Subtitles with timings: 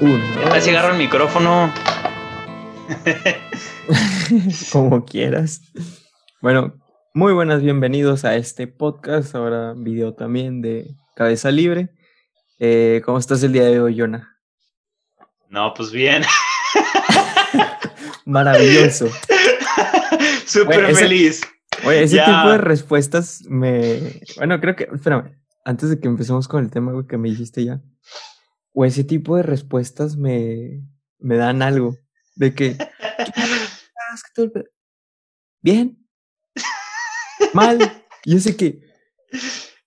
[0.00, 0.22] Uno.
[0.42, 1.72] ¿Qué tal si agarro el micrófono?
[4.72, 5.60] Como quieras.
[6.40, 6.74] Bueno,
[7.14, 11.90] muy buenas, bienvenidos a este podcast, ahora video también de Cabeza Libre.
[12.58, 14.36] Eh, ¿Cómo estás el día de hoy, Jonah?
[15.48, 16.22] No, pues bien.
[18.26, 19.08] Maravilloso.
[20.46, 21.40] Súper Bueno, ese- feliz.
[21.84, 22.24] Oye, ese Ya.
[22.26, 24.20] tipo de respuestas me...
[24.36, 24.88] Bueno, creo que...
[24.94, 27.80] Espérame, antes de que empecemos con el tema, güey, que me dijiste ya.
[28.78, 30.82] O ese tipo de respuestas me,
[31.18, 31.96] me dan algo.
[32.34, 32.76] De que...
[32.78, 32.88] "Ah,
[34.14, 34.64] es que todo el pe-
[35.62, 36.06] Bien.
[37.54, 37.78] Mal.
[38.24, 38.80] Yo sé que...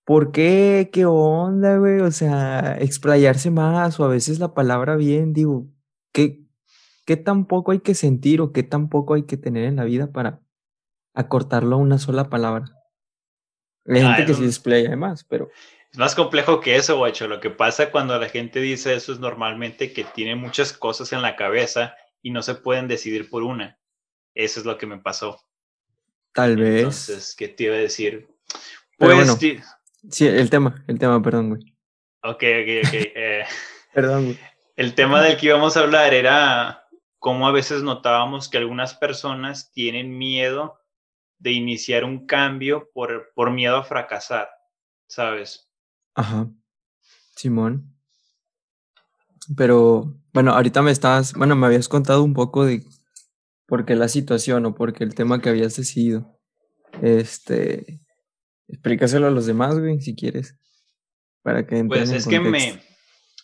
[0.05, 0.89] ¿Por qué?
[0.91, 1.99] ¿Qué onda, güey?
[1.99, 5.67] O sea, explayarse más o a veces la palabra bien, digo,
[6.11, 6.43] ¿qué,
[7.05, 9.83] qué tan poco hay que sentir o qué tan poco hay que tener en la
[9.83, 10.41] vida para
[11.13, 12.65] acortarlo a una sola palabra?
[13.85, 15.49] Hay gente que es- explaya más, pero
[15.91, 17.27] Es más complejo que eso, guacho.
[17.27, 21.21] Lo que pasa cuando la gente dice eso es normalmente que tiene muchas cosas en
[21.21, 23.79] la cabeza y no se pueden decidir por una.
[24.35, 25.41] Eso es lo que me pasó.
[26.33, 26.77] tal vez...
[26.77, 28.27] Entonces, ¿qué te iba a decir?
[28.97, 29.37] Pues, bueno.
[30.09, 31.75] Sí, el tema, el tema, perdón, güey.
[32.23, 32.93] ok, ok, ok.
[32.93, 33.43] eh,
[33.93, 34.39] Perdón, güey.
[34.75, 36.87] El tema del que íbamos a hablar era
[37.17, 40.79] cómo a veces notábamos que algunas personas tienen miedo
[41.37, 44.49] de iniciar un cambio por, por miedo a fracasar,
[45.07, 45.68] ¿sabes?
[46.15, 46.49] Ajá.
[47.35, 47.95] Simón.
[49.57, 52.83] Pero, bueno, ahorita me estabas, bueno, me habías contado un poco de
[53.65, 56.39] por qué la situación o por qué el tema que habías decidido.
[57.01, 58.01] Este,
[58.67, 60.55] explícaselo a los demás, güey, si quieres,
[61.43, 62.81] para que Pues es que me,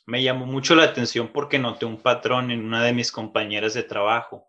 [0.05, 3.83] me llamó mucho la atención porque noté un patrón en una de mis compañeras de
[3.83, 4.47] trabajo.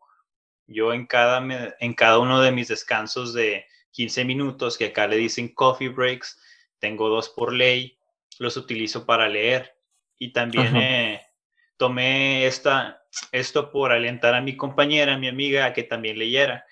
[0.67, 5.07] Yo en cada, me- en cada uno de mis descansos de 15 minutos, que acá
[5.07, 6.39] le dicen coffee breaks,
[6.81, 7.96] tengo dos por ley,
[8.39, 9.77] los utilizo para leer.
[10.19, 11.27] Y también eh,
[11.77, 16.65] tomé esta, esto por alentar a mi compañera, a mi amiga, a que también leyera.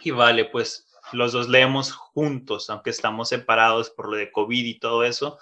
[0.00, 4.78] Y vale, pues los dos leemos juntos, aunque estamos separados por lo de COVID y
[4.78, 5.38] todo eso.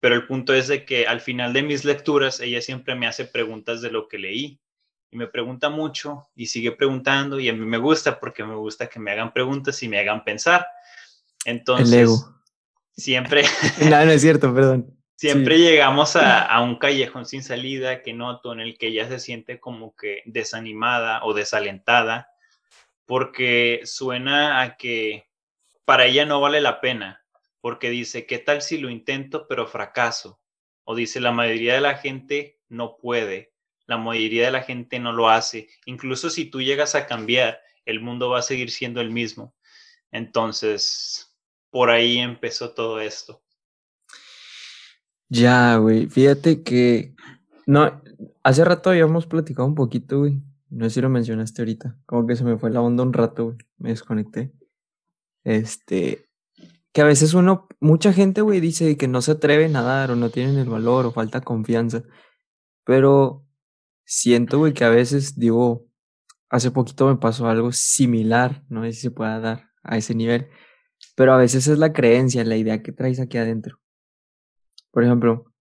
[0.00, 3.24] Pero el punto es de que al final de mis lecturas, ella siempre me hace
[3.24, 4.60] preguntas de lo que leí.
[5.10, 8.88] Y me pregunta mucho y sigue preguntando y a mí me gusta porque me gusta
[8.88, 10.66] que me hagan preguntas y me hagan pensar.
[11.44, 12.34] Entonces, El ego.
[12.96, 13.42] Siempre,
[13.90, 14.96] No, no es cierto, perdón.
[15.16, 19.18] siempre llegamos a, a un callejón sin salida que noto en el que ella se
[19.18, 22.28] siente como que desanimada o desalentada
[23.06, 25.28] porque suena a que
[25.84, 27.24] para ella no vale la pena,
[27.60, 30.40] porque dice, ¿qué tal si lo intento pero fracaso?
[30.84, 33.52] O dice, la mayoría de la gente no puede,
[33.86, 38.00] la mayoría de la gente no lo hace, incluso si tú llegas a cambiar, el
[38.00, 39.54] mundo va a seguir siendo el mismo.
[40.10, 41.23] Entonces,
[41.74, 43.42] por ahí empezó todo esto.
[45.28, 46.06] Ya, güey.
[46.06, 47.16] Fíjate que.
[47.66, 48.00] No,
[48.44, 50.40] hace rato habíamos platicado un poquito, güey.
[50.70, 51.98] No sé si lo mencionaste ahorita.
[52.06, 53.56] Como que se me fue la onda un rato, güey.
[53.78, 54.52] Me desconecté.
[55.42, 56.28] Este.
[56.92, 57.66] Que a veces uno.
[57.80, 61.06] Mucha gente, güey, dice que no se atreven a dar o no tienen el valor
[61.06, 62.04] o falta confianza.
[62.84, 63.44] Pero
[64.04, 65.88] siento, güey, que a veces, digo.
[66.50, 68.62] Hace poquito me pasó algo similar.
[68.68, 70.50] No sé si se pueda dar a ese nivel.
[71.16, 73.78] Pero a veces es la creencia, la idea que traes aquí adentro.
[74.90, 75.52] Por ejemplo,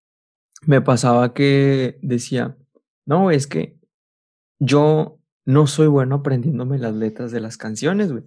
[0.65, 2.57] me pasaba que decía,
[3.05, 3.79] no, es que
[4.59, 8.23] yo no soy bueno aprendiéndome las letras de las canciones, güey.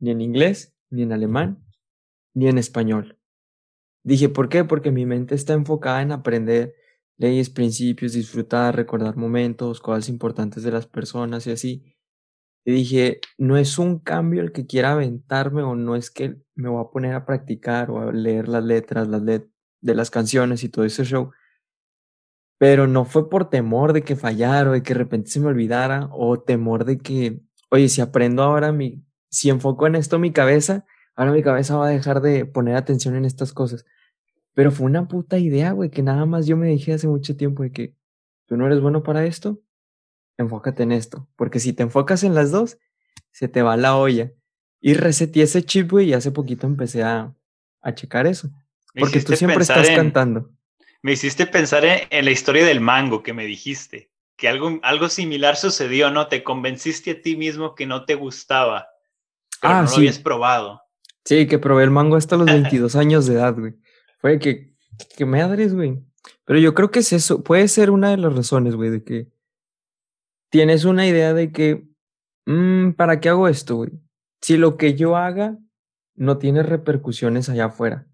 [0.00, 1.64] Ni en inglés, ni en alemán,
[2.34, 3.18] ni en español.
[4.04, 4.64] Dije, ¿por qué?
[4.64, 6.74] Porque mi mente está enfocada en aprender
[7.16, 11.91] leyes, principios, disfrutar, recordar momentos, cosas importantes de las personas y así.
[12.64, 16.68] Y dije, no es un cambio el que quiera aventarme o no es que me
[16.68, 19.48] voy a poner a practicar o a leer las letras, las let
[19.80, 21.32] de las canciones y todo ese show.
[22.58, 25.48] Pero no fue por temor de que fallara o de que de repente se me
[25.48, 27.40] olvidara o temor de que,
[27.70, 30.86] oye, si aprendo ahora mi, si enfoco en esto mi cabeza,
[31.16, 33.84] ahora mi cabeza va a dejar de poner atención en estas cosas.
[34.54, 37.64] Pero fue una puta idea, güey, que nada más yo me dije hace mucho tiempo
[37.64, 37.96] de que
[38.46, 39.60] tú no eres bueno para esto,
[40.38, 41.28] enfócate en esto.
[41.36, 42.78] Porque si te enfocas en las dos,
[43.32, 44.32] se te va la olla.
[44.80, 47.34] Y reseteé ese chip, güey, y hace poquito empecé a,
[47.80, 48.50] a checar eso.
[48.94, 50.50] Porque tú siempre estás en- cantando.
[51.02, 55.08] Me hiciste pensar en, en la historia del mango que me dijiste, que algo, algo
[55.08, 56.28] similar sucedió, ¿no?
[56.28, 58.86] Te convenciste a ti mismo que no te gustaba,
[59.60, 59.94] pero Ah, no sí.
[59.94, 60.80] lo habías probado.
[61.24, 62.46] Sí, que probé el mango hasta los
[62.86, 63.74] 22 años de edad, güey.
[64.20, 64.74] Fue que,
[65.16, 65.98] que me adres, güey.
[66.44, 69.26] Pero yo creo que es eso, puede ser una de las razones, güey, de que
[70.52, 71.88] tienes una idea de que,
[72.46, 73.90] mm, ¿para qué hago esto, güey?
[74.42, 75.58] Si lo que yo haga
[76.14, 78.06] no tiene repercusiones allá afuera.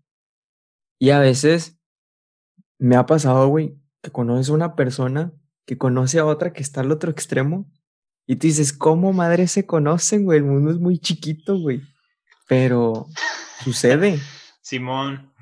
[1.00, 1.80] Y a veces
[2.78, 5.32] me ha pasado, güey, que conoces a una persona
[5.66, 7.68] que conoce a otra que está al otro extremo.
[8.24, 10.38] Y tú dices, ¿cómo madre se conocen, güey?
[10.38, 11.82] El mundo es muy chiquito, güey.
[12.46, 13.06] Pero
[13.64, 14.20] sucede.
[14.60, 15.32] Simón,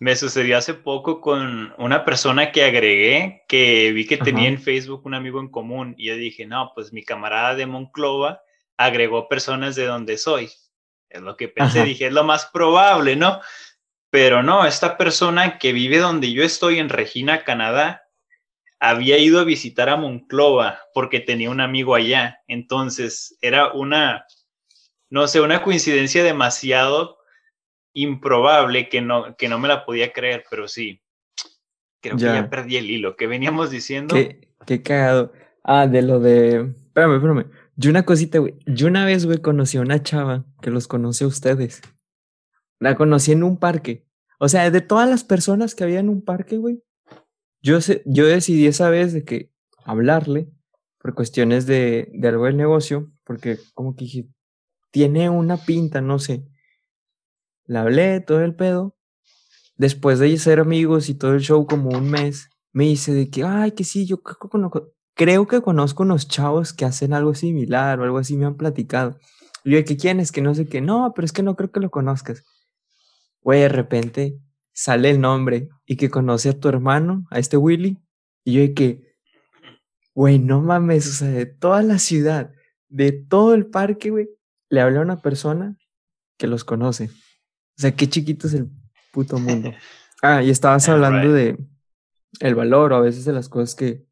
[0.00, 5.02] me sucedió hace poco con una persona que agregué, que vi que tenía en Facebook
[5.04, 5.94] un amigo en común.
[5.98, 8.42] Y yo dije, no, pues mi camarada de Monclova
[8.76, 10.50] agregó personas de donde soy.
[11.10, 13.40] Es lo que pensé, dije, es lo más probable, ¿no?
[14.10, 18.04] Pero no, esta persona que vive donde yo estoy, en Regina, Canadá,
[18.78, 22.40] había ido a visitar a Monclova porque tenía un amigo allá.
[22.46, 24.26] Entonces, era una,
[25.10, 27.17] no sé, una coincidencia demasiado
[28.02, 31.02] improbable que no, que no me la podía creer, pero sí.
[32.00, 33.16] Creo que ya perdí el hilo.
[33.16, 34.14] ¿Qué veníamos diciendo?
[34.14, 35.32] Qué, qué cagado.
[35.64, 36.74] Ah, de lo de.
[36.86, 37.50] Espérame, espérame.
[37.76, 38.54] Yo una cosita, güey.
[38.66, 41.82] Yo una vez, güey, conocí a una chava que los conoce a ustedes.
[42.78, 44.06] La conocí en un parque.
[44.38, 46.82] O sea, de todas las personas que había en un parque, güey,
[47.60, 49.52] yo, yo decidí esa vez de que
[49.84, 50.48] hablarle
[50.98, 54.28] por cuestiones de, de algo del negocio, porque como que dije,
[54.90, 56.46] tiene una pinta, no sé.
[57.68, 58.96] La hablé, todo el pedo.
[59.76, 63.44] Después de ser amigos y todo el show como un mes, me dice de que,
[63.44, 64.22] ay, que sí, yo
[65.14, 69.18] creo que conozco unos chavos que hacen algo similar o algo así, me han platicado.
[69.64, 70.32] Y yo, que quién es?
[70.32, 70.80] Que no sé qué.
[70.80, 72.42] No, pero es que no creo que lo conozcas.
[73.42, 74.40] Güey, de repente
[74.72, 77.98] sale el nombre y que conoce a tu hermano, a este Willy.
[78.44, 79.14] Y yo que,
[80.14, 82.50] güey, no mames, o sea, de toda la ciudad,
[82.88, 84.30] de todo el parque, güey,
[84.70, 85.76] le habla a una persona
[86.38, 87.10] que los conoce.
[87.78, 88.68] O sea, qué chiquito es el
[89.12, 89.72] puto mundo.
[90.20, 91.56] Ah, y estabas hablando de
[92.40, 94.04] el valor o a veces de las cosas que,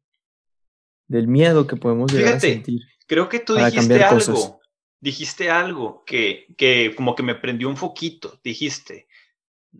[1.05, 2.79] del miedo que podemos llegar a sentir.
[3.07, 4.61] Creo que tú dijiste algo,
[5.01, 9.09] dijiste algo que, que como que me prendió un foquito, dijiste,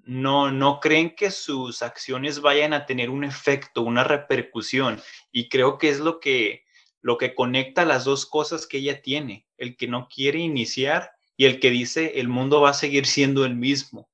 [0.03, 5.01] no, no creen que sus acciones vayan a tener un efecto, una repercusión.
[5.31, 6.65] Y creo que es lo que,
[7.01, 11.45] lo que conecta las dos cosas que ella tiene, el que no quiere iniciar y
[11.45, 14.09] el que dice el mundo va a seguir siendo el mismo.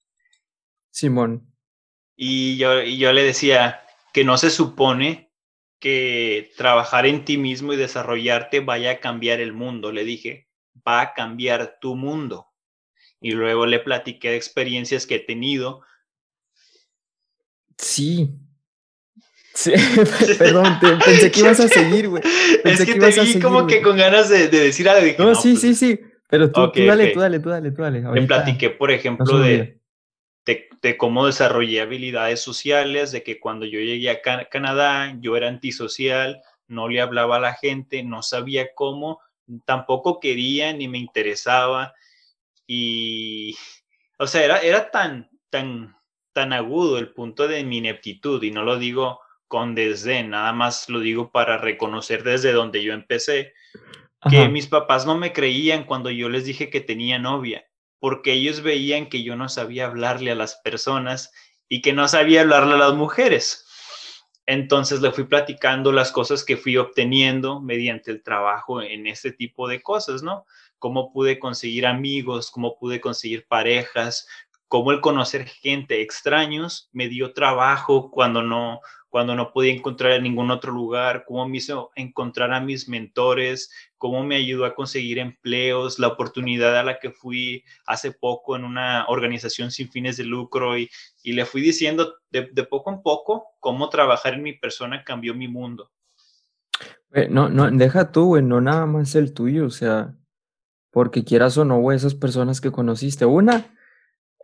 [0.91, 1.47] Simón.
[2.15, 3.81] Y yo, y yo le decía
[4.13, 5.31] que no se supone
[5.79, 9.91] que trabajar en ti mismo y desarrollarte vaya a cambiar el mundo.
[9.91, 10.47] Le dije,
[10.87, 12.47] va a cambiar tu mundo
[13.19, 15.81] y luego le platiqué de experiencias que he tenido.
[17.77, 18.29] Sí.
[19.53, 19.71] sí.
[20.37, 22.21] Perdón, pensé que ibas a seguir, güey.
[22.65, 25.23] Es que, te vi como que con ganas de, decir algo.
[25.23, 25.99] no, sí, pues sí, sí.
[26.29, 29.79] Pero tú, dale, tú dale, tú dale, tú dale, Le platiqué, por ejemplo, de,
[30.45, 36.41] de, cómo desarrollé habilidades sociales, de que cuando yo llegué a Canadá, yo era antisocial,
[36.67, 39.19] no le hablaba a la gente, no sabía cómo,
[39.65, 41.93] tampoco quería ni me interesaba
[42.65, 43.55] y,
[44.17, 45.95] o sea, era, era tan, tan,
[46.33, 50.89] tan agudo el punto de mi ineptitud, y no lo digo con desdén, nada más
[50.89, 53.53] lo digo para reconocer desde donde yo empecé,
[54.29, 57.65] que mis papás no me creían cuando yo les dije que tenía novia,
[57.99, 61.31] porque ellos veían que yo no sabía hablarle a las personas
[61.67, 63.65] y que no sabía hablarle a las mujeres.
[64.45, 69.67] Entonces le fui platicando las cosas que fui obteniendo mediante el trabajo en este tipo
[69.67, 70.45] de cosas, ¿no?
[70.83, 74.27] cómo pude conseguir amigos, cómo pude conseguir parejas,
[74.73, 80.23] cómo el conocer gente extraños me dio trabajo cuando no cuando no podía encontrar en
[80.23, 83.69] ningún otro lugar, cómo me hizo encontrar a mis mentores,
[83.99, 88.63] cómo me ayudó a conseguir empleos, la oportunidad a la que fui hace poco en
[88.63, 90.89] una organización sin fines de lucro y,
[91.21, 95.47] y le fui diciendo de, poco en poco cómo trabajar en mi persona cambió mi
[95.47, 95.91] mundo.
[97.29, 100.15] No, no, deja tú, güey, no nada más el tuyo, o sea,
[100.89, 103.67] porque quieras o no, esas personas que conociste, una,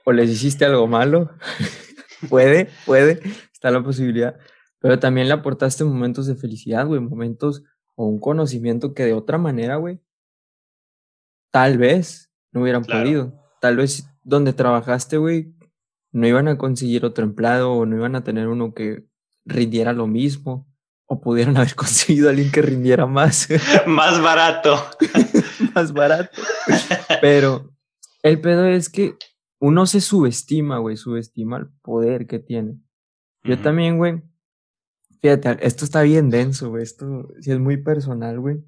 [0.09, 1.29] o les hiciste algo malo,
[2.29, 3.21] puede, puede,
[3.53, 4.39] está la posibilidad,
[4.79, 7.63] pero también le aportaste momentos de felicidad, güey, momentos
[7.95, 10.01] o un conocimiento que de otra manera, güey,
[11.51, 13.39] tal vez no hubieran podido.
[13.61, 15.53] Tal vez donde trabajaste, güey,
[16.11, 19.05] no iban a conseguir otro empleado o no iban a tener uno que
[19.45, 20.67] rindiera lo mismo
[21.05, 23.47] o pudieron haber conseguido a alguien que rindiera más.
[23.85, 24.83] más barato.
[25.75, 26.41] más barato.
[27.21, 27.75] Pero
[28.23, 29.15] el pedo es que
[29.59, 32.79] uno se subestima, güey, subestima el poder que tiene.
[33.43, 34.21] Yo también, güey.
[35.21, 36.83] Fíjate, esto está bien denso, güey.
[36.83, 38.63] Esto sí es muy personal, güey.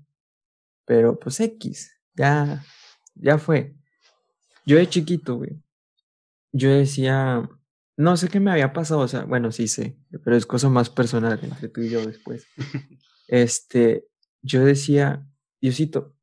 [0.86, 2.64] Pero pues X, ya,
[3.16, 3.76] ya fue.
[4.66, 5.62] Yo de chiquito, güey.
[6.52, 7.50] Yo decía,
[7.98, 10.90] no sé qué me había pasado, o sea, bueno, sí sé, pero es cosa más
[10.90, 12.46] personal entre tú y yo después.
[13.28, 14.10] Este,
[14.42, 15.26] yo decía,
[15.62, 16.18] Diosito,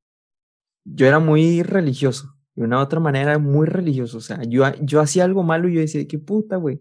[0.84, 5.00] yo era muy religioso, de una u otra manera muy religioso, o sea, yo, yo
[5.00, 6.80] hacía algo malo y yo decía, qué puta, güey,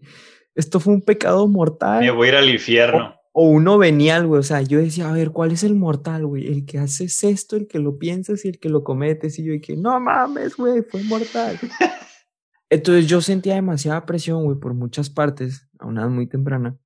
[0.56, 2.00] esto fue un pecado mortal.
[2.00, 3.14] Me voy a ir al infierno.
[3.30, 4.40] o uno venial, güey.
[4.40, 6.48] O sea, yo decía, a ver, ¿cuál es el mortal, güey?
[6.48, 9.38] El que haces esto, el que lo piensas y el que lo cometes.
[9.38, 11.56] Y yo dije, no mames, güey, fue mortal.
[12.70, 16.76] Entonces yo sentía demasiada presión, güey, por muchas partes, a una edad muy temprana.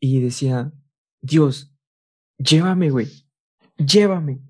[0.00, 0.72] Y decía,
[1.20, 1.74] Dios,
[2.38, 3.08] llévame, güey,
[3.78, 4.40] llévame.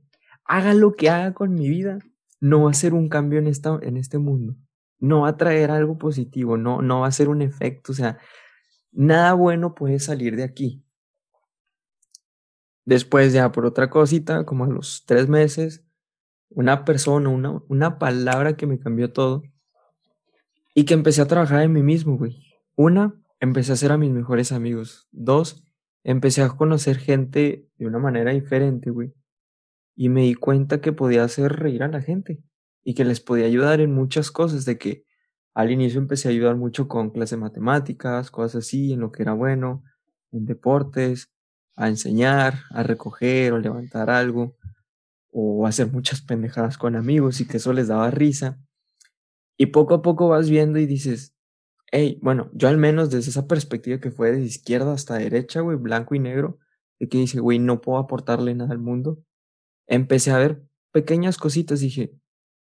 [0.44, 2.00] Haga lo que haga con mi vida,
[2.40, 4.56] no va a ser un cambio en, esta, en este mundo.
[4.98, 7.92] No va a traer algo positivo, no, no va a ser un efecto.
[7.92, 8.18] O sea,
[8.92, 10.84] nada bueno puede salir de aquí.
[12.84, 15.84] Después ya por otra cosita, como a los tres meses,
[16.48, 19.42] una persona, una, una palabra que me cambió todo
[20.74, 22.54] y que empecé a trabajar en mí mismo, güey.
[22.76, 25.08] Una, empecé a ser a mis mejores amigos.
[25.10, 25.64] Dos,
[26.04, 29.12] empecé a conocer gente de una manera diferente, güey.
[29.96, 32.42] Y me di cuenta que podía hacer reír a la gente
[32.84, 35.04] y que les podía ayudar en muchas cosas, de que
[35.54, 39.22] al inicio empecé a ayudar mucho con clases de matemáticas, cosas así, en lo que
[39.22, 39.82] era bueno,
[40.30, 41.32] en deportes,
[41.74, 44.56] a enseñar, a recoger o levantar algo,
[45.32, 48.58] o hacer muchas pendejadas con amigos y que eso les daba risa.
[49.58, 51.34] Y poco a poco vas viendo y dices,
[51.90, 55.76] hey, bueno, yo al menos desde esa perspectiva que fue de izquierda hasta derecha, güey,
[55.76, 56.58] blanco y negro,
[56.98, 59.22] de que dice, güey, no puedo aportarle nada al mundo,
[59.86, 60.62] empecé a ver
[60.92, 62.14] pequeñas cositas, dije,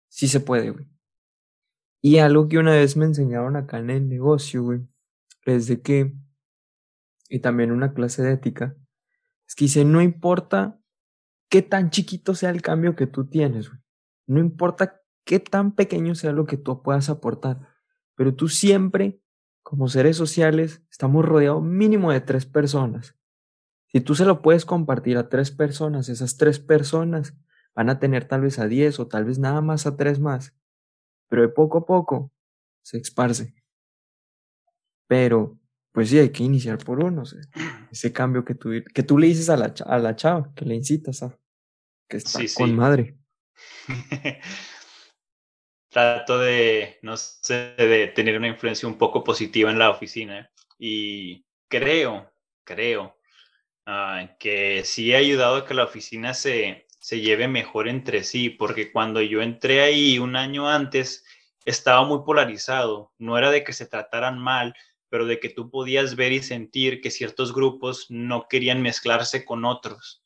[0.08, 0.86] sí se puede, güey.
[2.02, 4.80] Y algo que una vez me enseñaron acá en el negocio, güey,
[5.44, 6.14] es de que,
[7.28, 8.76] y también una clase de ética,
[9.46, 10.80] es que dice, no importa
[11.50, 13.70] qué tan chiquito sea el cambio que tú tienes.
[14.26, 17.68] No importa qué tan pequeño sea lo que tú puedas aportar,
[18.14, 19.20] pero tú siempre,
[19.62, 23.16] como seres sociales, estamos rodeados mínimo de tres personas.
[23.92, 27.34] Si tú se lo puedes compartir a tres personas, esas tres personas
[27.74, 30.54] van a tener tal vez a diez o tal vez nada más a tres más,
[31.28, 32.32] pero de poco a poco
[32.82, 33.54] se esparce.
[35.08, 35.58] Pero
[35.92, 37.24] pues sí, hay que iniciar por uno.
[37.90, 40.76] ese cambio que tú, que tú le dices a la, a la chava, que le
[40.76, 41.36] incitas a
[42.08, 43.16] que está con madre.
[45.90, 51.44] Trato de, no sé, de tener una influencia un poco positiva en la oficina y
[51.68, 52.32] creo,
[52.64, 53.19] creo
[53.86, 58.50] ah, que sí ha ayudado a que la oficina se, se lleve mejor entre sí,
[58.50, 61.24] porque cuando yo entré ahí un año antes
[61.64, 64.74] estaba muy polarizado, no era de que se trataran mal,
[65.08, 69.64] pero de que tú podías ver y sentir que ciertos grupos no querían mezclarse con
[69.64, 70.22] otros.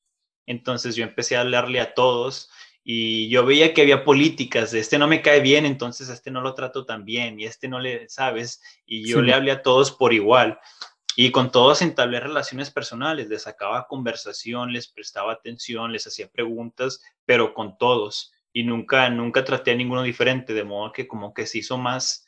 [0.47, 2.51] Entonces yo empecé a hablarle a todos
[2.83, 6.31] y yo veía que había políticas de este no me cae bien, entonces a este
[6.31, 9.63] no lo trato tan bien y este no le sabes y yo le hablé a
[9.63, 10.59] todos por igual.
[11.17, 17.03] Y con todos entablé relaciones personales, les sacaba conversación, les prestaba atención, les hacía preguntas,
[17.25, 18.33] pero con todos.
[18.53, 22.27] Y nunca, nunca traté a ninguno diferente, de modo que como que se hizo más,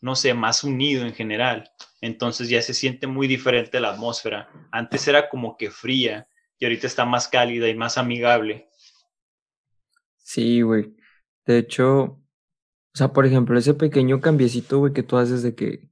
[0.00, 1.70] no sé, más unido en general.
[2.00, 4.50] Entonces ya se siente muy diferente la atmósfera.
[4.70, 6.28] Antes era como que fría
[6.58, 8.68] y ahorita está más cálida y más amigable.
[10.18, 10.94] Sí, güey.
[11.46, 12.20] De hecho, o
[12.92, 15.88] sea, por ejemplo, ese pequeño cambiecito, güey, que tú haces de que,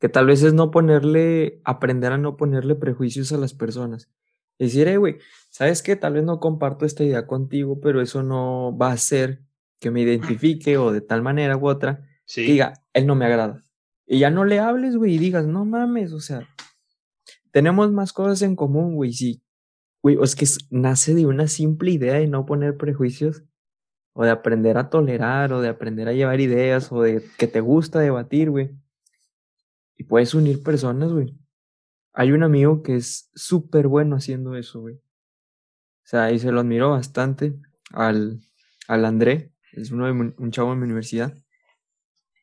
[0.00, 4.10] que tal vez es no ponerle, aprender a no ponerle prejuicios a las personas.
[4.58, 5.18] Decir, eh, güey,
[5.50, 5.94] ¿sabes qué?
[5.94, 9.42] Tal vez no comparto esta idea contigo, pero eso no va a hacer
[9.78, 13.64] que me identifique o de tal manera u otra diga, él no me agrada.
[14.06, 16.48] Y ya no le hables, güey, y digas, no mames, o sea,
[17.50, 19.12] tenemos más cosas en común, güey.
[19.12, 19.42] Sí,
[20.02, 23.44] güey, es que nace de una simple idea de no poner prejuicios,
[24.12, 27.60] o de aprender a tolerar, o de aprender a llevar ideas, o de que te
[27.60, 28.70] gusta debatir, güey.
[30.00, 31.38] Y puedes unir personas, güey.
[32.14, 34.94] Hay un amigo que es súper bueno haciendo eso, güey.
[34.94, 38.40] O sea, y se lo admiro bastante al,
[38.88, 41.36] al André, es uno de un chavo en mi universidad.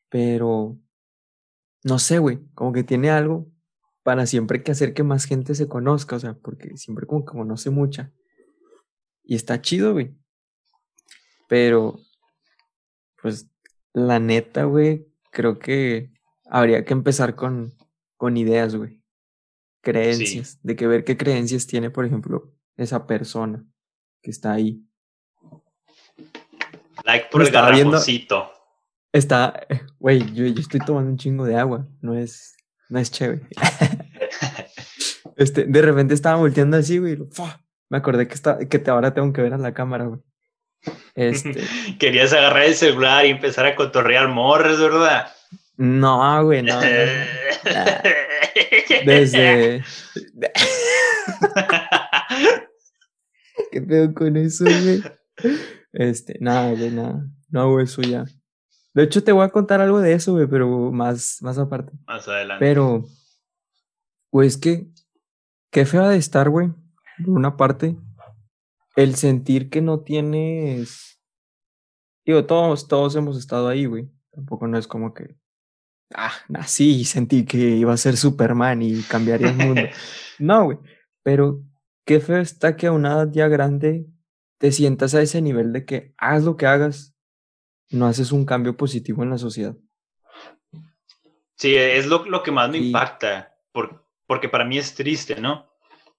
[0.08, 0.78] Pero,
[1.82, 3.50] no sé, güey, como que tiene algo
[4.04, 7.32] para siempre que hacer que más gente se conozca, o sea, porque siempre como que
[7.32, 8.12] conoce mucha.
[9.24, 10.16] Y está chido, güey.
[11.48, 11.98] Pero,
[13.20, 13.50] pues,
[13.92, 16.16] la neta, güey, creo que
[16.48, 17.72] habría que empezar con,
[18.16, 19.02] con ideas, güey.
[19.82, 20.58] Creencias.
[20.62, 23.64] De que ver qué creencias tiene, por ejemplo, esa persona
[24.22, 24.82] que está ahí.
[27.04, 28.50] Like por el garrafoncito.
[29.12, 29.66] Está,
[29.98, 32.56] güey, yo, yo, estoy tomando un chingo de agua, no es,
[32.88, 33.42] no es chévere.
[35.36, 37.16] este, de repente estaba volteando así, güey,
[37.88, 40.20] me acordé que, está, que te, ahora tengo que ver a la cámara, güey.
[41.14, 41.56] Este...
[41.98, 45.32] Querías agarrar el celular y empezar a cotorrear morres, ¿verdad?
[45.78, 46.78] No, güey, no.
[49.06, 49.82] Desde.
[53.70, 55.00] ¿Qué pedo con eso, güey?
[55.92, 57.24] Este, nada, güey, nada.
[57.48, 58.24] No hago eso ya.
[58.92, 61.92] De hecho, te voy a contar algo de eso, güey, pero más, más aparte.
[62.08, 62.64] Más adelante.
[62.64, 63.04] Pero,
[64.30, 64.88] pues que
[65.70, 66.72] qué fea de estar, güey,
[67.24, 67.96] por una parte,
[68.96, 71.20] el sentir que no tienes.
[72.26, 74.10] Digo, todos, todos hemos estado ahí, güey.
[74.32, 75.36] Tampoco no es como que.
[76.14, 79.82] Ah, nací y sentí que iba a ser Superman y cambiaría el mundo.
[80.38, 80.78] no, güey.
[81.22, 81.62] Pero
[82.04, 84.06] qué feo está que a una edad ya grande
[84.58, 87.14] te sientas a ese nivel de que haz lo que hagas,
[87.90, 89.76] no haces un cambio positivo en la sociedad.
[91.56, 93.56] Sí, es lo, lo que más me impacta,
[94.26, 95.68] porque para mí es triste, ¿no?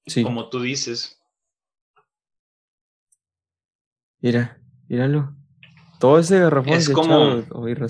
[0.05, 0.23] Sí.
[0.23, 1.21] Como tú dices.
[4.21, 5.35] Mira, míralo.
[5.99, 7.43] Todo ese garrafón es como,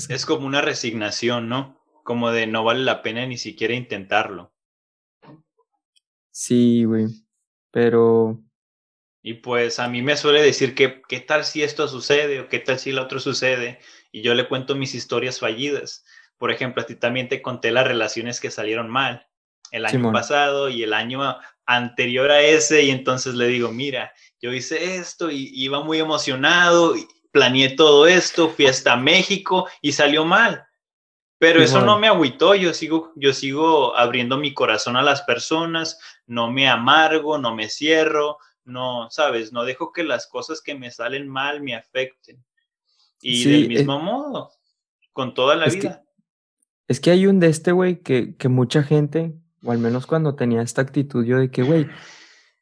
[0.09, 1.78] es como una resignación, ¿no?
[2.09, 4.51] Como de no vale la pena ni siquiera intentarlo.
[6.31, 7.05] Sí, güey.
[7.69, 8.41] Pero.
[9.21, 12.39] Y pues a mí me suele decir que, ¿qué tal si esto sucede?
[12.39, 13.77] O ¿qué tal si lo otro sucede?
[14.11, 16.03] Y yo le cuento mis historias fallidas.
[16.39, 19.27] Por ejemplo, a ti también te conté las relaciones que salieron mal
[19.69, 21.37] el año pasado y el año
[21.67, 22.85] anterior a ese.
[22.85, 28.07] Y entonces le digo, mira, yo hice esto y iba muy emocionado, y planeé todo
[28.07, 30.65] esto, fui hasta México y salió mal.
[31.39, 35.97] Pero eso no me agüitó, yo sigo, yo sigo abriendo mi corazón a las personas,
[36.27, 40.91] no me amargo, no me cierro, no, sabes, no dejo que las cosas que me
[40.91, 42.43] salen mal me afecten.
[43.21, 44.51] Y del mismo modo,
[45.13, 46.03] con toda la vida.
[46.89, 50.35] es que hay un de este, güey, que, que mucha gente, o al menos cuando
[50.35, 51.87] tenía esta actitud yo de que, güey,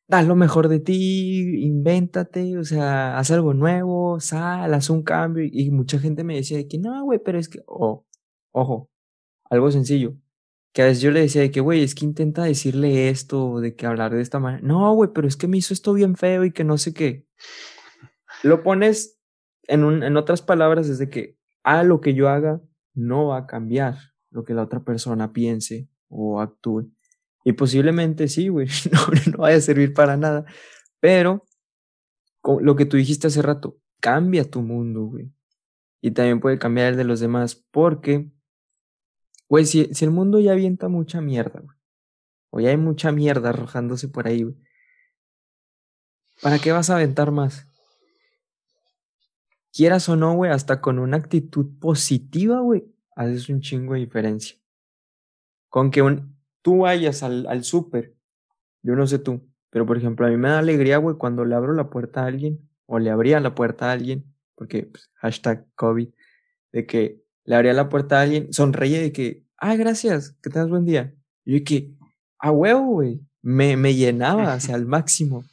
[0.08, 5.44] da lo mejor de ti, invéntate, o sea, haz algo nuevo, sal, haz un cambio.
[5.52, 8.07] Y, mucha gente me decía de que, no, güey, pero es que, oh,
[8.60, 8.90] ojo,
[9.50, 10.16] algo sencillo
[10.78, 13.76] que a veces yo le decía de que, güey, es que intenta decirle esto, de
[13.76, 14.62] que hablar de esta manera.
[14.62, 17.26] No, güey, pero es que me hizo esto bien feo y que no sé qué.
[18.44, 19.20] Lo pones
[19.64, 22.62] en, un, en otras palabras, es de que, a lo que yo haga
[22.94, 23.96] no va a cambiar
[24.30, 26.92] lo que la otra persona piense o actúe.
[27.44, 29.00] Y posiblemente sí, güey, no,
[29.32, 30.46] no vaya a servir para nada.
[31.00, 31.44] Pero
[32.62, 35.32] lo que tú dijiste hace rato, cambia tu mundo, güey.
[36.02, 38.32] Y también puede cambiar el de los demás porque
[39.50, 41.78] Güey, si, el mundo ya avienta mucha mierda, güey.
[42.50, 44.56] O ya hay mucha mierda arrojándose por ahí, güey.
[46.42, 47.66] ¿Para qué vas a aventar más?
[49.74, 54.58] Quieras o no, güey, hasta con una actitud positiva, güey, haces un chingo de diferencia.
[55.70, 58.16] Con que un, tú vayas al, al súper,
[58.82, 61.56] yo no sé tú, pero por ejemplo, a mí me da alegría, güey, cuando le
[61.56, 65.68] abro la puerta a alguien, o le abría la puerta a alguien, porque pues, hashtag
[65.76, 66.10] COVID,
[66.72, 70.70] de que le abría la puerta a alguien, sonreía de que, ah, gracias, que tengas
[70.70, 71.16] buen día.
[71.46, 71.96] Y yo que,
[72.40, 75.46] a huevo, güey, me, me llenaba hacia el máximo.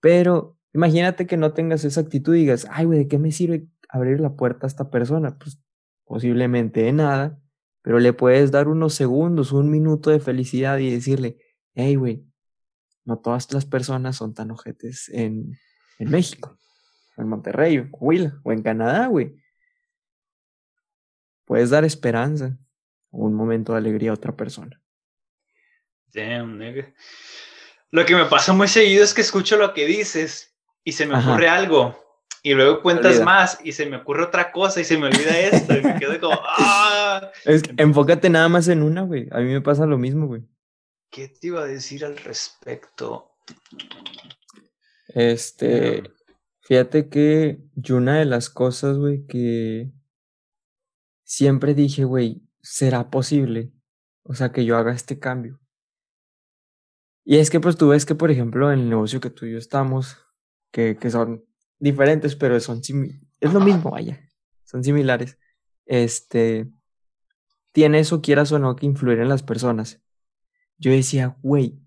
[0.00, 3.68] Pero imagínate que no tengas esa actitud y digas, ay, güey, ¿de qué me sirve
[3.90, 5.36] abrir la puerta a esta persona?
[5.36, 5.60] Pues
[6.06, 7.38] posiblemente de nada,
[7.82, 11.36] pero le puedes dar unos segundos, un minuto de felicidad y decirle,
[11.74, 12.24] hey, güey,
[13.04, 15.58] no todas las personas son tan ojetes en,
[15.98, 16.56] en México,
[17.18, 19.36] en Monterrey, en o en Canadá, güey
[21.48, 22.56] puedes dar esperanza
[23.10, 24.80] o un momento de alegría a otra persona.
[26.12, 26.92] Damn, nigga.
[27.90, 31.18] Lo que me pasa muy seguido es que escucho lo que dices y se me
[31.18, 31.98] ocurre algo.
[32.42, 35.74] Y luego cuentas más y se me ocurre otra cosa y se me olvida esto.
[35.76, 37.30] y me quedo como, ¡ah!
[37.46, 39.26] Es enfócate nada más en una, güey.
[39.32, 40.42] A mí me pasa lo mismo, güey.
[41.10, 43.32] ¿Qué te iba a decir al respecto?
[45.08, 46.02] Este.
[46.60, 49.90] Fíjate que yo una de las cosas, güey, que
[51.28, 53.70] siempre dije, güey, ¿será posible?
[54.22, 55.60] O sea, que yo haga este cambio.
[57.22, 59.52] Y es que pues tú ves que, por ejemplo, en el negocio que tú y
[59.52, 60.16] yo estamos,
[60.70, 61.44] que, que son
[61.78, 62.80] diferentes, pero son
[63.40, 64.26] es lo mismo, vaya,
[64.64, 65.38] son similares.
[65.84, 66.72] Este,
[67.72, 70.02] tiene eso, quieras o no, que influir en las personas.
[70.78, 71.78] Yo decía, güey,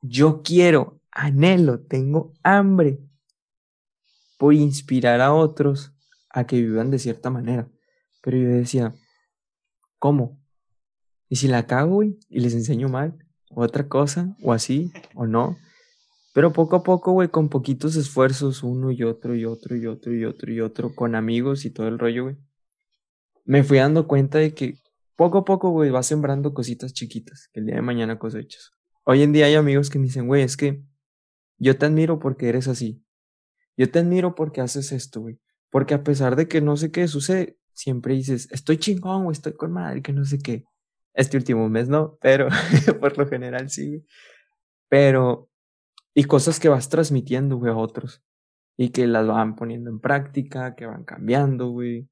[0.00, 2.98] yo quiero, anhelo, tengo hambre
[4.38, 5.92] por inspirar a otros
[6.30, 7.70] a que vivan de cierta manera.
[8.26, 8.92] Pero yo decía,
[10.00, 10.42] ¿cómo?
[11.28, 12.18] ¿Y si la cago, güey?
[12.28, 13.16] Y les enseño mal,
[13.50, 15.56] o otra cosa, o así, o no.
[16.34, 20.12] Pero poco a poco, güey, con poquitos esfuerzos, uno y otro y otro y otro
[20.12, 22.36] y otro y otro, con amigos y todo el rollo, güey.
[23.44, 24.74] Me fui dando cuenta de que
[25.14, 28.72] poco a poco, güey, vas sembrando cositas chiquitas que el día de mañana cosechas.
[29.04, 30.82] Hoy en día hay amigos que me dicen, güey, es que
[31.58, 33.04] yo te admiro porque eres así.
[33.76, 35.38] Yo te admiro porque haces esto, güey.
[35.70, 39.52] Porque a pesar de que no sé qué sucede, siempre dices, estoy chingón, o estoy
[39.52, 40.64] con madre, que no sé qué.
[41.14, 42.48] Este último mes no, pero
[43.00, 44.04] por lo general sí,
[44.88, 45.50] Pero,
[46.14, 48.22] y cosas que vas transmitiendo, güey, a otros.
[48.78, 52.08] Y que las van poniendo en práctica, que van cambiando, güey.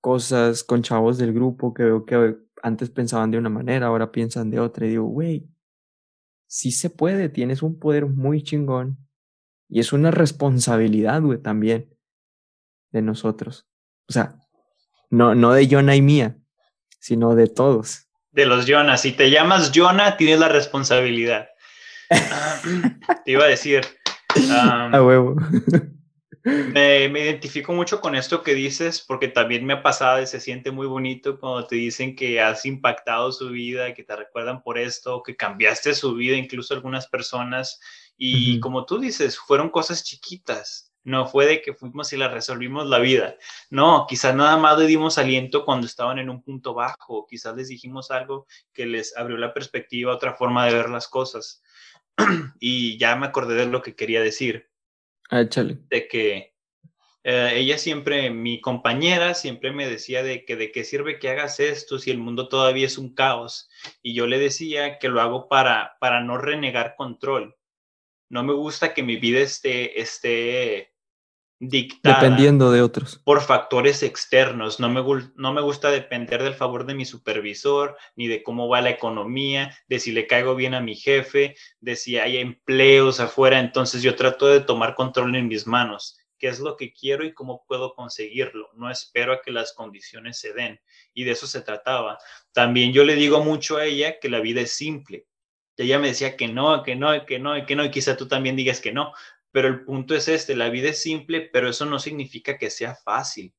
[0.00, 4.50] Cosas con chavos del grupo que veo que antes pensaban de una manera, ahora piensan
[4.50, 4.86] de otra.
[4.86, 5.48] Y digo, güey,
[6.46, 8.98] sí se puede, tienes un poder muy chingón.
[9.68, 11.94] Y es una responsabilidad, güey, también
[12.92, 13.66] de nosotros.
[14.08, 14.38] O sea,
[15.10, 16.36] no, no de Jonah y mía,
[16.98, 18.06] sino de todos.
[18.30, 18.96] De los Jonah.
[18.96, 21.48] Si te llamas Jonah, tienes la responsabilidad.
[23.24, 23.84] Te iba a decir.
[24.50, 25.36] a huevo.
[26.46, 30.38] Me, me, identifico mucho con esto que dices porque también me ha pasado y se
[30.38, 34.78] siente muy bonito cuando te dicen que has impactado su vida, que te recuerdan por
[34.78, 37.80] esto, que cambiaste su vida, incluso algunas personas.
[38.16, 40.92] Y como tú dices, fueron cosas chiquitas.
[41.06, 43.36] No fue de que fuimos y la resolvimos la vida.
[43.70, 47.26] No, quizás nada más le dimos aliento cuando estaban en un punto bajo.
[47.26, 51.62] Quizás les dijimos algo que les abrió la perspectiva, otra forma de ver las cosas.
[52.60, 54.68] y ya me acordé de lo que quería decir
[55.30, 55.78] Ah, échale.
[55.88, 56.54] De que
[57.24, 61.58] eh, ella siempre, mi compañera siempre me decía de que de qué sirve que hagas
[61.58, 63.68] esto si el mundo todavía es un caos.
[64.02, 67.56] Y yo le decía que lo hago para, para no renegar control.
[68.28, 70.92] No me gusta que mi vida esté, esté
[71.58, 74.80] dictada dependiendo de otros por factores externos.
[74.80, 75.02] No me,
[75.34, 79.76] no me gusta depender del favor de mi supervisor, ni de cómo va la economía,
[79.88, 83.58] de si le caigo bien a mi jefe, de si hay empleos afuera.
[83.58, 86.18] Entonces yo trato de tomar control en mis manos.
[86.38, 88.68] ¿Qué es lo que quiero y cómo puedo conseguirlo?
[88.74, 90.78] No espero a que las condiciones se den.
[91.14, 92.18] Y de eso se trataba.
[92.52, 95.26] También yo le digo mucho a ella que la vida es simple.
[95.78, 98.56] Ella me decía que no, que no, que no, que no, y quizá tú también
[98.56, 99.12] digas que no,
[99.56, 102.94] pero el punto es este, la vida es simple, pero eso no significa que sea
[102.94, 103.54] fácil.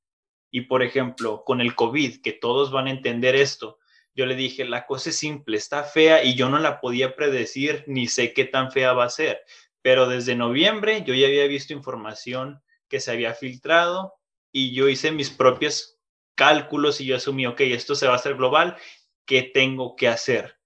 [0.52, 3.80] Y por ejemplo, con el COVID, que todos van a entender esto,
[4.14, 7.84] yo le dije, la cosa es simple, está fea y yo no la podía predecir
[7.88, 9.42] ni sé qué tan fea va a ser.
[9.82, 14.14] Pero desde noviembre yo ya había visto información que se había filtrado
[14.52, 15.98] y yo hice mis propios
[16.36, 18.78] cálculos y yo asumí, ok, esto se va a hacer global,
[19.26, 20.57] ¿qué tengo que hacer?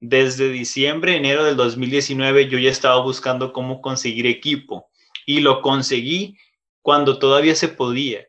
[0.00, 4.90] Desde diciembre, enero del 2019, yo ya estaba buscando cómo conseguir equipo
[5.26, 6.38] y lo conseguí
[6.82, 8.26] cuando todavía se podía.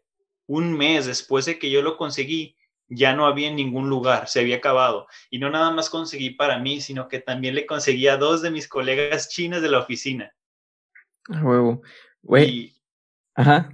[0.48, 2.58] Un mes después de que yo lo conseguí,
[2.90, 5.08] ya no había en ningún lugar, se había acabado.
[5.30, 8.52] Y no nada más conseguí para mí, sino que también le conseguí a dos de
[8.52, 10.34] mis colegas chinas de la oficina.
[11.30, 11.82] huevo.
[12.22, 12.74] Güey.
[13.34, 13.74] Ajá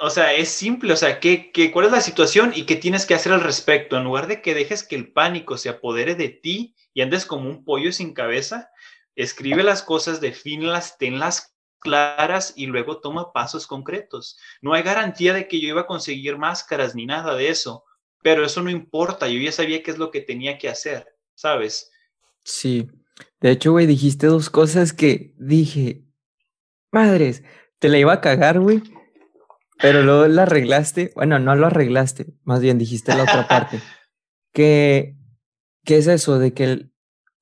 [0.00, 3.06] o sea, es simple, o sea, ¿qué, qué, cuál es la situación y qué tienes
[3.06, 3.96] que hacer al respecto?
[3.96, 7.50] En lugar de que dejes que el pánico se apodere de ti y andes como
[7.50, 8.70] un pollo sin cabeza,
[9.14, 14.38] escribe las cosas, defínlas, tenlas claras y luego toma pasos concretos.
[14.62, 17.84] No hay garantía de que yo iba a conseguir máscaras ni nada de eso,
[18.22, 21.90] pero eso no importa, yo ya sabía qué es lo que tenía que hacer, ¿sabes?
[22.42, 22.88] Sí,
[23.40, 26.04] de hecho, güey, dijiste dos cosas que dije,
[26.90, 27.42] madres,
[27.78, 28.82] te la iba a cagar, güey
[29.80, 33.80] pero luego la arreglaste, bueno, no lo arreglaste, más bien dijiste la otra parte.
[34.52, 35.16] que,
[35.84, 36.38] ¿Qué es eso?
[36.38, 36.88] De que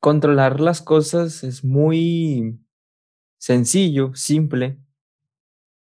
[0.01, 2.59] controlar las cosas es muy
[3.39, 4.79] sencillo, simple,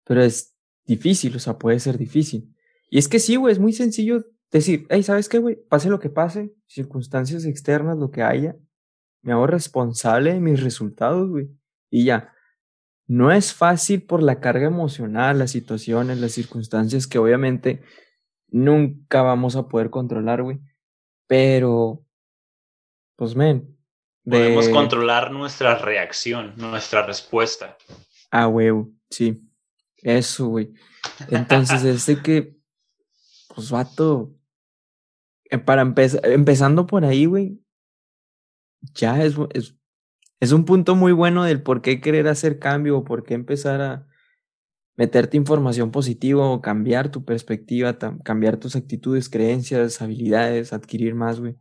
[0.04, 2.56] pero es difícil, o sea, puede ser difícil.
[2.89, 5.56] Y es que sí, güey, es muy sencillo decir, hey, ¿sabes qué, güey?
[5.68, 8.56] Pase lo que pase, circunstancias externas, lo que haya,
[9.24, 11.50] me hago responsable de mis resultados, güey.
[11.89, 12.34] Y ya,
[13.08, 17.82] no es fácil por la carga emocional, las situaciones, las circunstancias que obviamente
[18.50, 20.60] nunca vamos a poder controlar, güey.
[21.28, 22.06] Pero,
[23.23, 23.77] pues, men.
[24.25, 27.77] Podemos controlar nuestra reacción, nuestra respuesta.
[28.31, 28.71] Ah, güey,
[29.09, 29.41] sí.
[29.97, 30.73] Eso, güey.
[31.29, 32.57] Entonces, es de que,
[33.55, 34.36] pues, vato,
[35.49, 37.62] eh, para empezar, empezando por ahí, güey,
[38.93, 39.75] ya es, es,
[40.41, 43.81] es un punto muy bueno del por qué querer hacer cambio o por qué empezar
[43.81, 44.07] a
[44.97, 51.55] meterte información positiva o cambiar tu perspectiva, cambiar tus actitudes, creencias, habilidades, adquirir más, güey.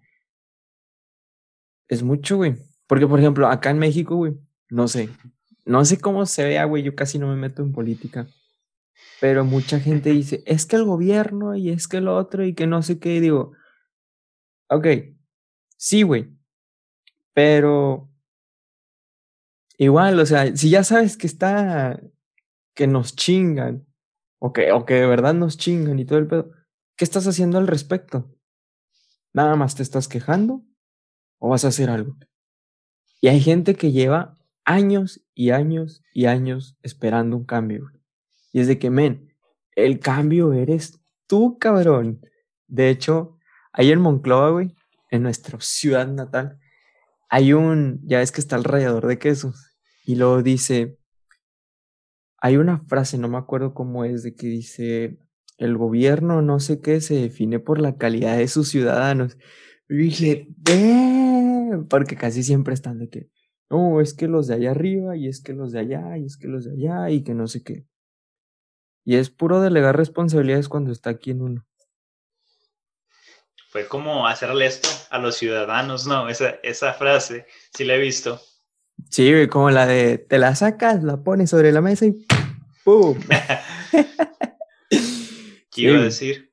[1.93, 2.57] Es mucho, güey.
[2.87, 4.33] Porque, por ejemplo, acá en México, güey,
[4.71, 5.11] no sé,
[5.67, 8.27] no sé cómo se vea, güey, yo casi no me meto en política.
[9.21, 12.67] Pero mucha gente dice, es que el gobierno y es que el otro y que
[12.67, 13.17] no sé qué.
[13.17, 13.53] Y digo,
[14.71, 14.87] ok,
[15.77, 16.35] sí, güey.
[17.35, 18.09] Pero
[19.77, 22.01] Igual, o sea, si ya sabes que está,
[22.75, 23.87] que nos chingan,
[24.39, 26.53] o que, o que de verdad nos chingan y todo el pedo,
[26.97, 28.35] ¿qué estás haciendo al respecto?
[29.35, 30.65] ¿Nada más te estás quejando
[31.43, 32.17] o vas a hacer algo?
[33.21, 37.91] Y hay gente que lleva años y años y años esperando un cambio.
[38.53, 39.35] Y es de que, men,
[39.75, 42.21] el cambio eres tú, cabrón.
[42.69, 43.39] De hecho,
[43.73, 44.77] ahí en Moncloa, güey,
[45.11, 46.61] en nuestra ciudad natal,
[47.29, 49.73] hay un, ya ves que está el rallador de quesos.
[50.05, 50.97] Y luego dice,
[52.39, 55.19] hay una frase, no me acuerdo cómo es, de que dice,
[55.59, 59.39] el gobierno no sé qué se define por la calidad de sus ciudadanos.
[59.93, 60.49] Y dije,
[61.91, 63.29] porque casi siempre están de que,
[63.69, 66.39] no, es que los de allá arriba, y es que los de allá, y es
[66.39, 67.85] que los de allá, y que no sé qué.
[69.05, 71.67] Y es puro delegar responsabilidades cuando está aquí en uno.
[73.69, 76.27] Fue como hacerle esto a los ciudadanos, ¿no?
[76.31, 78.41] Esa, esa frase, sí la he visto.
[79.11, 82.27] Sí, como la de, te la sacas, la pones sobre la mesa y
[82.83, 83.21] ¡pum!
[85.71, 86.51] ¿Qué iba a decir?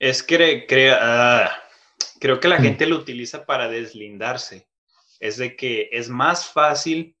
[0.00, 1.52] Es que ah,
[2.20, 4.68] creo que la gente lo utiliza para deslindarse.
[5.18, 7.16] Es de que es más fácil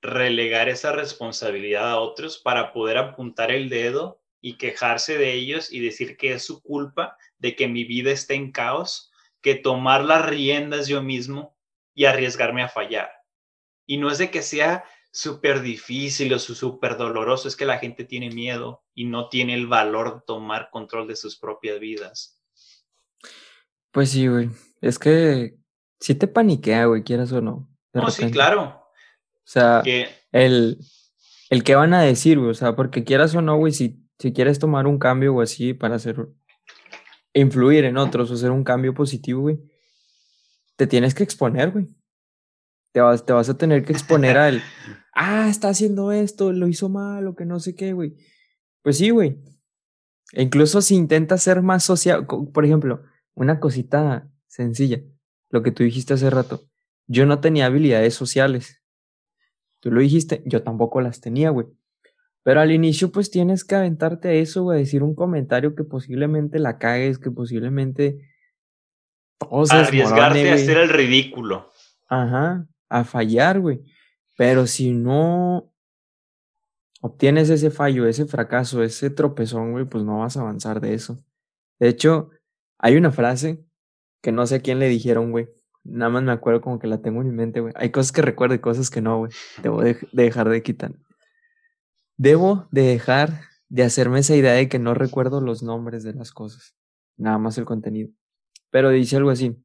[0.00, 5.80] relegar esa responsabilidad a otros para poder apuntar el dedo y quejarse de ellos y
[5.80, 9.10] decir que es su culpa de que mi vida esté en caos,
[9.42, 11.56] que tomar las riendas yo mismo
[11.92, 13.10] y arriesgarme a fallar.
[13.86, 18.04] Y no es de que sea súper difícil o súper doloroso, es que la gente
[18.04, 22.37] tiene miedo y no tiene el valor de tomar control de sus propias vidas.
[23.92, 24.50] Pues sí, güey.
[24.80, 25.58] Es que
[26.00, 27.68] si te paniquea, güey, quieras o no.
[27.92, 28.82] No, sí, claro.
[29.48, 29.82] O sea,
[30.32, 30.78] el,
[31.50, 34.32] el que van a decir, güey, o sea, porque quieras o no, güey, si, si
[34.32, 36.28] quieres tomar un cambio o así para hacer,
[37.32, 39.58] influir en otros o hacer un cambio positivo, güey,
[40.76, 41.88] te tienes que exponer, güey.
[42.92, 44.62] Te vas, te vas a tener que exponer al,
[45.14, 48.14] ah, está haciendo esto, lo hizo mal o que no sé qué, güey.
[48.82, 49.42] Pues sí, güey.
[50.32, 53.02] E incluso si intentas ser más social, por ejemplo,
[53.38, 55.00] una cosita sencilla,
[55.50, 56.62] lo que tú dijiste hace rato.
[57.06, 58.82] Yo no tenía habilidades sociales.
[59.80, 61.66] Tú lo dijiste, yo tampoco las tenía, güey.
[62.42, 66.58] Pero al inicio, pues tienes que aventarte a eso, güey, decir un comentario que posiblemente
[66.58, 68.28] la cagues, que posiblemente.
[69.70, 71.70] Arriesgarte a hacer el ridículo.
[72.08, 73.84] Ajá a fallar, güey.
[74.36, 75.72] Pero si no
[77.00, 81.22] obtienes ese fallo, ese fracaso, ese tropezón, güey, pues no vas a avanzar de eso.
[81.78, 82.30] De hecho,
[82.78, 83.64] hay una frase
[84.22, 85.48] que no sé a quién le dijeron, güey.
[85.84, 87.72] Nada más me acuerdo como que la tengo en mi mente, güey.
[87.76, 89.32] Hay cosas que recuerdo y cosas que no, güey.
[89.62, 90.92] Debo de, dejar de quitar.
[92.16, 96.32] Debo de dejar de hacerme esa idea de que no recuerdo los nombres de las
[96.32, 96.74] cosas.
[97.16, 98.10] Nada más el contenido.
[98.70, 99.56] Pero dice algo así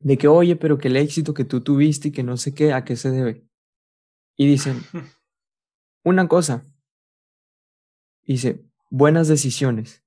[0.00, 2.72] de que, oye, pero que el éxito que tú tuviste y que no sé qué,
[2.72, 3.46] ¿a qué se debe?
[4.36, 4.80] Y dicen,
[6.04, 6.66] una cosa,
[8.22, 10.02] dice, buenas decisiones.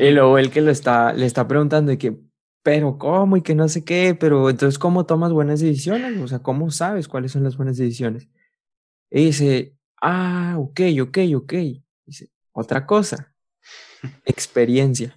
[0.00, 2.16] Y luego el que lo está, le está preguntando que,
[2.62, 3.36] pero ¿cómo?
[3.36, 6.20] Y que no sé qué, pero entonces, ¿cómo tomas buenas decisiones?
[6.20, 8.28] O sea, ¿cómo sabes cuáles son las buenas decisiones?
[9.10, 11.54] Y dice, ah, ok, ok, ok.
[12.06, 13.34] Dice, otra cosa,
[14.24, 15.16] experiencia.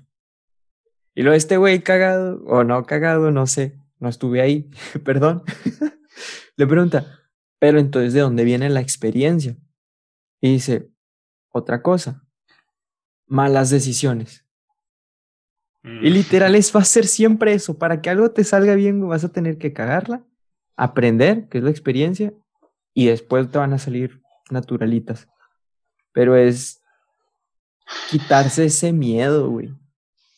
[1.16, 4.70] Y luego este güey cagado, o no cagado, no sé, no estuve ahí,
[5.04, 5.44] perdón,
[6.56, 7.22] le pregunta,
[7.60, 9.58] pero entonces, ¿de dónde viene la experiencia?
[10.42, 10.92] Y dice,
[11.50, 12.24] otra cosa,
[13.26, 14.47] malas decisiones.
[15.88, 16.14] Y mm.
[16.14, 19.32] literal es, va a ser siempre eso, para que algo te salga bien vas a
[19.32, 20.24] tener que cagarla,
[20.76, 22.34] aprender, que es la experiencia,
[22.94, 25.28] y después te van a salir naturalitas.
[26.12, 26.84] Pero es
[28.10, 29.74] quitarse ese miedo, güey.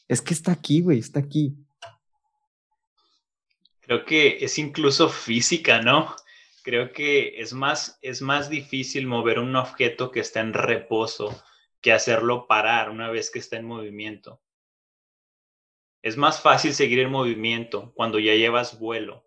[0.07, 1.55] Es que está aquí, güey, está aquí.
[3.81, 6.15] Creo que es incluso física, ¿no?
[6.63, 11.43] Creo que es más, es más difícil mover un objeto que está en reposo
[11.81, 14.41] que hacerlo parar una vez que está en movimiento.
[16.01, 19.25] Es más fácil seguir en movimiento cuando ya llevas vuelo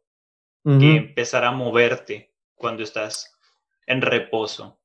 [0.65, 3.37] que empezar a moverte cuando estás
[3.87, 4.81] en reposo.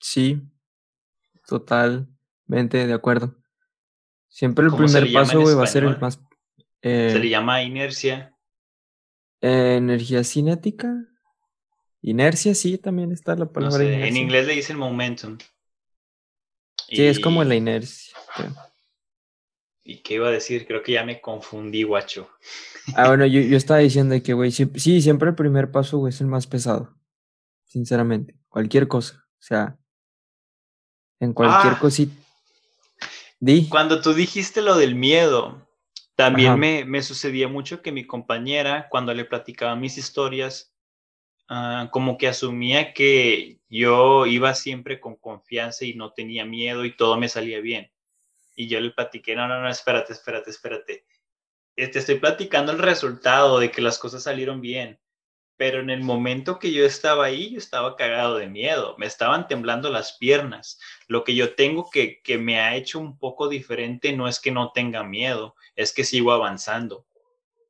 [0.00, 0.40] Sí,
[1.46, 3.36] totalmente de acuerdo.
[4.28, 6.20] Siempre el primer paso, va a ser el más.
[6.82, 8.34] se le eh, llama inercia.
[9.40, 10.94] energía cinética.
[12.00, 13.82] Inercia, sí, también está la palabra.
[13.82, 15.36] En inglés le dicen momentum.
[16.88, 18.16] Sí, es como la inercia.
[19.88, 20.66] ¿Y qué iba a decir?
[20.66, 22.28] Creo que ya me confundí, guacho.
[22.94, 26.20] Ah, bueno, yo, yo estaba diciendo que, güey, sí, siempre el primer paso, güey, es
[26.20, 26.94] el más pesado.
[27.64, 28.34] Sinceramente.
[28.48, 29.24] Cualquier cosa.
[29.38, 29.78] O sea,
[31.20, 31.78] en cualquier ah.
[31.80, 32.14] cosita
[33.68, 35.68] cuando tú dijiste lo del miedo,
[36.16, 40.74] también me, sucedía mucho que mi compañera, cuando le platicaba mis historias,
[41.48, 46.96] ah, como que asumía que yo iba siempre con confianza y no tenía miedo y
[46.96, 47.92] todo me salía bien.
[48.58, 51.04] Y yo le platiqué, no, no, no, espérate, espérate, espérate.
[51.76, 54.98] Te este, estoy platicando el resultado de que las cosas salieron bien
[55.58, 59.48] pero en el momento que yo estaba ahí, yo estaba cagado de miedo, me estaban
[59.48, 60.78] temblando las piernas.
[61.08, 64.52] Lo que yo tengo que, que me ha hecho un poco diferente no es que
[64.52, 67.06] no tenga miedo, es que sigo avanzando.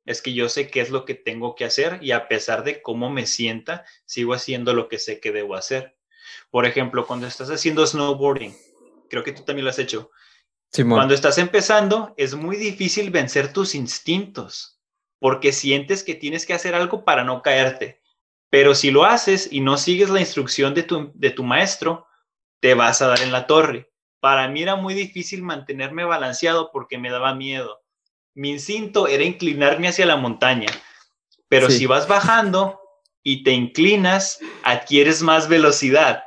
[0.05, 2.83] Es que yo sé qué es lo que tengo que hacer y a pesar de
[2.83, 5.97] cómo me sienta, sigo haciendo lo que sé que debo hacer.
[6.51, 8.55] Por ejemplo, cuando estás haciendo snowboarding,
[9.09, 10.11] creo que tú también lo has hecho.
[10.71, 14.79] Cuando estás empezando, es muy difícil vencer tus instintos
[15.19, 18.01] porque sientes que tienes que hacer algo para no caerte.
[18.49, 22.07] Pero si lo haces y no sigues la instrucción de tu, de tu maestro,
[22.61, 23.91] te vas a dar en la torre.
[24.19, 27.81] Para mí era muy difícil mantenerme balanceado porque me daba miedo.
[28.33, 30.69] Mi instinto era inclinarme hacia la montaña,
[31.47, 32.79] pero si vas bajando
[33.23, 36.23] y te inclinas, adquieres más velocidad.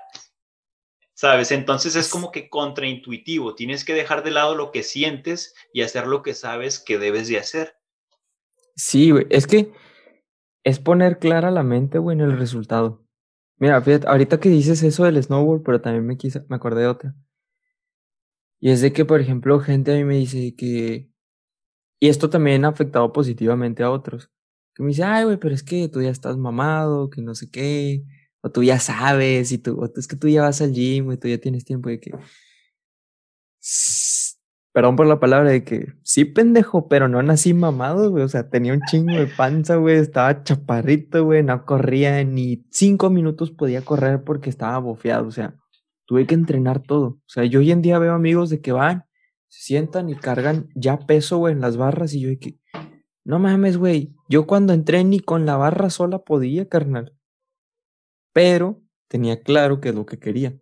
[1.23, 1.53] ¿Sabes?
[1.53, 3.55] Entonces es como que contraintuitivo.
[3.55, 7.29] Tienes que dejar de lado lo que sientes y hacer lo que sabes que debes
[7.29, 7.77] de hacer.
[8.75, 9.29] Sí, güey.
[9.31, 9.73] Es que
[10.65, 13.07] es poner clara la mente, güey, en el resultado.
[13.57, 16.87] Mira, fíjate, ahorita que dices eso del snowboard, pero también me, quise, me acordé de
[16.89, 17.15] otra.
[18.59, 21.09] Y es de que, por ejemplo, gente a mí me dice que...
[22.01, 24.29] Y esto también ha afectado positivamente a otros.
[24.75, 27.49] Que me dice, ay, güey, pero es que tú ya estás mamado, que no sé
[27.49, 28.03] qué.
[28.43, 31.17] O tú ya sabes, y tú, o es que tú ya vas al gym, y
[31.17, 32.13] tú ya tienes tiempo de que
[34.73, 38.25] perdón por la palabra, de que sí, pendejo, pero no nací mamado, güey.
[38.25, 39.97] O sea, tenía un chingo de panza, güey.
[39.97, 41.43] Estaba chaparrito, güey.
[41.43, 45.27] No corría ni cinco minutos podía correr porque estaba bofeado.
[45.27, 45.55] O sea,
[46.07, 47.07] tuve que entrenar todo.
[47.07, 49.05] O sea, yo hoy en día veo amigos de que van,
[49.49, 52.15] se sientan y cargan ya peso, güey, en las barras.
[52.15, 52.59] Y yo de que,
[53.25, 54.15] no mames, güey.
[54.29, 57.15] Yo cuando entré ni con la barra sola podía, carnal.
[58.33, 60.57] Pero tenía claro que es lo que quería.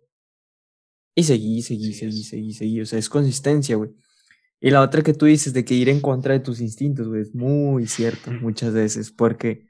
[1.15, 2.81] Y seguí, seguí, seguí, seguí, seguí.
[2.81, 3.91] O sea, es consistencia, güey.
[4.59, 7.21] Y la otra que tú dices de que ir en contra de tus instintos, güey,
[7.21, 9.65] es muy cierto muchas veces, porque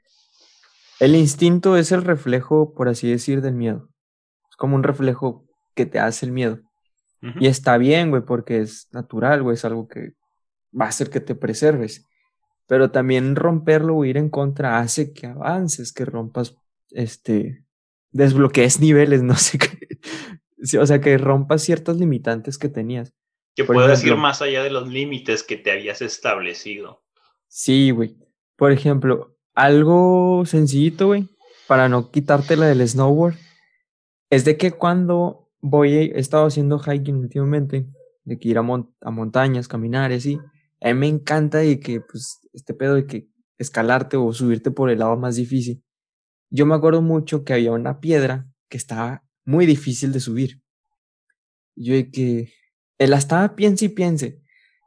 [1.00, 3.88] el instinto es el reflejo, por así decir, del miedo.
[4.50, 6.60] Es como un reflejo que te hace el miedo.
[7.38, 10.14] Y está bien, güey, porque es natural, güey, es algo que
[10.78, 12.06] va a hacer que te preserves.
[12.66, 16.56] Pero también romperlo o ir en contra hace que avances, que rompas,
[16.90, 17.61] este,
[18.12, 19.88] desbloquees niveles, no sé qué,
[20.78, 23.12] o sea, que rompas ciertas limitantes que tenías.
[23.54, 27.02] Que puedas ir más allá de los límites que te habías establecido.
[27.48, 28.16] Sí, güey.
[28.56, 31.28] Por ejemplo, algo sencillito, güey,
[31.66, 33.34] para no quitártela del snowboard,
[34.30, 37.86] es de que cuando voy, he estado haciendo hiking últimamente,
[38.24, 40.38] de que ir a, a montañas, caminar y así,
[40.80, 44.90] a mí me encanta de que, pues, este pedo de que escalarte o subirte por
[44.90, 45.82] el lado más difícil.
[46.54, 50.60] Yo me acuerdo mucho que había una piedra que estaba muy difícil de subir.
[51.74, 52.52] Yo de que,
[52.98, 54.42] él estaba piense y piense.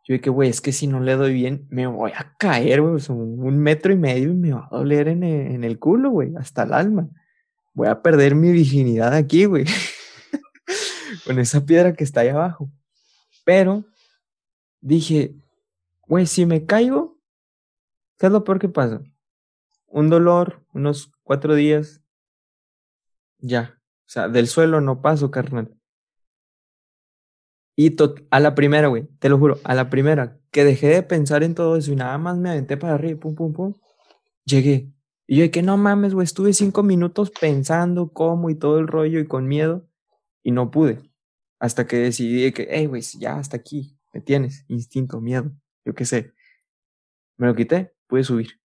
[0.08, 2.82] Yo de que, güey, es que si no le doy bien, me voy a caer,
[2.82, 6.12] güey, un metro y medio y me va a doler en el, en el culo,
[6.12, 7.10] güey, hasta el alma.
[7.73, 9.65] Voy a perder mi virginidad aquí, güey.
[11.25, 12.71] Con esa piedra que está ahí abajo.
[13.43, 13.86] Pero
[14.82, 15.34] dije,
[16.08, 17.19] güey, si me caigo,
[18.19, 19.01] ¿qué es lo peor que pasa?
[19.95, 22.03] Un dolor, unos cuatro días,
[23.38, 25.73] ya, o sea, del suelo no paso, carnal.
[27.77, 27.95] Y
[28.29, 31.55] a la primera, güey, te lo juro, a la primera, que dejé de pensar en
[31.55, 33.73] todo eso y nada más me aventé para arriba, pum, pum, pum,
[34.43, 34.91] llegué.
[35.27, 39.21] Y yo que no mames, güey, estuve cinco minutos pensando cómo y todo el rollo
[39.21, 39.88] y con miedo
[40.43, 41.10] y no pude.
[41.58, 45.53] Hasta que decidí que, hey, güey, ya hasta aquí, me tienes, instinto, miedo,
[45.86, 46.34] yo qué sé.
[47.38, 48.64] Me lo quité, pude subir.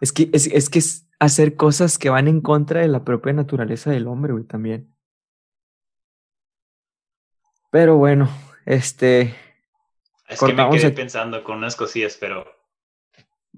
[0.00, 3.32] Es que es, es que es, hacer cosas que van en contra de la propia
[3.32, 4.94] naturaleza del hombre, güey, también.
[7.70, 8.28] Pero bueno,
[8.64, 9.34] este.
[10.28, 12.44] Es que me quedé pensando con unas cosillas, pero.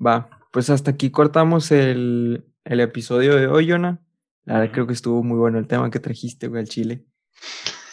[0.04, 4.00] Va, pues hasta aquí cortamos el, el episodio de hoy, Jonah.
[4.44, 7.04] La verdad, creo que estuvo muy bueno el tema que trajiste, güey, al Chile.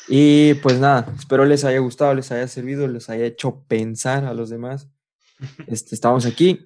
[0.07, 4.33] Y pues nada, espero les haya gustado, les haya servido, les haya hecho pensar a
[4.33, 4.89] los demás.
[5.67, 6.65] Este, estamos aquí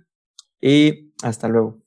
[0.62, 1.80] y hasta luego.